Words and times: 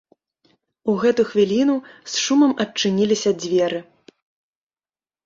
У 0.93 0.93
гэту 1.01 1.25
хвіліну 1.31 1.75
з 2.13 2.21
шумам 2.23 2.51
адчыніліся 2.65 3.31
дзверы. 3.45 3.79